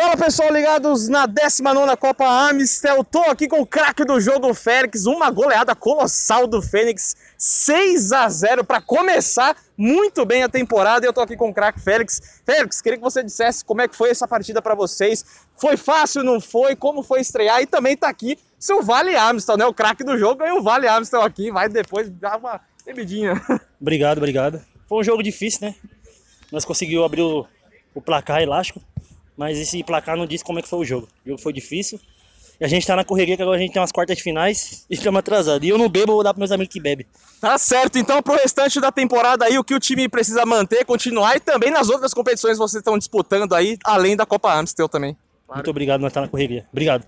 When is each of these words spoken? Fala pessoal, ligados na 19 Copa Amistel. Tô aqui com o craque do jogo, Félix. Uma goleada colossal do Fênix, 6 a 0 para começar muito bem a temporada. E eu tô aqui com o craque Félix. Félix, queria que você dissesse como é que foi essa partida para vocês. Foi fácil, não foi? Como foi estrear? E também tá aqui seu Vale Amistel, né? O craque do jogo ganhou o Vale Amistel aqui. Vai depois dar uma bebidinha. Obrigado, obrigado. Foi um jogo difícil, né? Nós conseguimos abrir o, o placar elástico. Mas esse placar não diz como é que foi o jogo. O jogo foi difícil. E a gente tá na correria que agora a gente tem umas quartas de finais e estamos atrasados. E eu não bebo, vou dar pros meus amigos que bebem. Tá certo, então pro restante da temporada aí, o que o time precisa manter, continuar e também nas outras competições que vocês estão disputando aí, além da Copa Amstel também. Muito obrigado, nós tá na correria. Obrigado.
Fala 0.00 0.16
pessoal, 0.16 0.50
ligados 0.50 1.08
na 1.08 1.26
19 1.26 1.94
Copa 1.98 2.24
Amistel. 2.24 3.04
Tô 3.04 3.18
aqui 3.24 3.46
com 3.46 3.60
o 3.60 3.66
craque 3.66 4.02
do 4.02 4.18
jogo, 4.18 4.54
Félix. 4.54 5.04
Uma 5.04 5.30
goleada 5.30 5.74
colossal 5.74 6.46
do 6.46 6.62
Fênix, 6.62 7.14
6 7.36 8.10
a 8.10 8.26
0 8.26 8.64
para 8.64 8.80
começar 8.80 9.54
muito 9.76 10.24
bem 10.24 10.42
a 10.42 10.48
temporada. 10.48 11.04
E 11.04 11.06
eu 11.06 11.12
tô 11.12 11.20
aqui 11.20 11.36
com 11.36 11.50
o 11.50 11.54
craque 11.54 11.80
Félix. 11.80 12.40
Félix, 12.46 12.80
queria 12.80 12.96
que 12.96 13.04
você 13.04 13.22
dissesse 13.22 13.62
como 13.62 13.82
é 13.82 13.88
que 13.88 13.94
foi 13.94 14.08
essa 14.08 14.26
partida 14.26 14.62
para 14.62 14.74
vocês. 14.74 15.22
Foi 15.54 15.76
fácil, 15.76 16.24
não 16.24 16.40
foi? 16.40 16.74
Como 16.74 17.02
foi 17.02 17.20
estrear? 17.20 17.60
E 17.60 17.66
também 17.66 17.94
tá 17.94 18.08
aqui 18.08 18.38
seu 18.58 18.82
Vale 18.82 19.14
Amistel, 19.14 19.58
né? 19.58 19.66
O 19.66 19.74
craque 19.74 20.02
do 20.02 20.16
jogo 20.16 20.36
ganhou 20.36 20.60
o 20.60 20.62
Vale 20.62 20.88
Amistel 20.88 21.20
aqui. 21.20 21.50
Vai 21.50 21.68
depois 21.68 22.08
dar 22.08 22.38
uma 22.38 22.58
bebidinha. 22.86 23.34
Obrigado, 23.78 24.16
obrigado. 24.16 24.62
Foi 24.88 25.00
um 25.00 25.04
jogo 25.04 25.22
difícil, 25.22 25.60
né? 25.60 25.74
Nós 26.50 26.64
conseguimos 26.64 27.04
abrir 27.04 27.20
o, 27.20 27.46
o 27.94 28.00
placar 28.00 28.40
elástico. 28.40 28.80
Mas 29.40 29.56
esse 29.56 29.82
placar 29.82 30.18
não 30.18 30.26
diz 30.26 30.42
como 30.42 30.58
é 30.58 30.62
que 30.62 30.68
foi 30.68 30.80
o 30.80 30.84
jogo. 30.84 31.08
O 31.24 31.30
jogo 31.30 31.40
foi 31.40 31.50
difícil. 31.50 31.98
E 32.60 32.64
a 32.66 32.68
gente 32.68 32.86
tá 32.86 32.94
na 32.94 33.06
correria 33.06 33.38
que 33.38 33.42
agora 33.42 33.56
a 33.56 33.58
gente 33.58 33.72
tem 33.72 33.80
umas 33.80 33.90
quartas 33.90 34.18
de 34.18 34.22
finais 34.22 34.84
e 34.90 34.92
estamos 34.92 35.18
atrasados. 35.18 35.66
E 35.66 35.70
eu 35.70 35.78
não 35.78 35.88
bebo, 35.88 36.12
vou 36.12 36.22
dar 36.22 36.34
pros 36.34 36.40
meus 36.40 36.52
amigos 36.52 36.70
que 36.70 36.78
bebem. 36.78 37.06
Tá 37.40 37.56
certo, 37.56 37.98
então 37.98 38.22
pro 38.22 38.34
restante 38.34 38.78
da 38.78 38.92
temporada 38.92 39.46
aí, 39.46 39.58
o 39.58 39.64
que 39.64 39.74
o 39.74 39.80
time 39.80 40.10
precisa 40.10 40.44
manter, 40.44 40.84
continuar 40.84 41.36
e 41.36 41.40
também 41.40 41.70
nas 41.70 41.88
outras 41.88 42.12
competições 42.12 42.52
que 42.52 42.58
vocês 42.58 42.82
estão 42.82 42.98
disputando 42.98 43.54
aí, 43.54 43.78
além 43.82 44.14
da 44.14 44.26
Copa 44.26 44.52
Amstel 44.52 44.90
também. 44.90 45.16
Muito 45.54 45.70
obrigado, 45.70 46.02
nós 46.02 46.12
tá 46.12 46.20
na 46.20 46.28
correria. 46.28 46.66
Obrigado. 46.70 46.98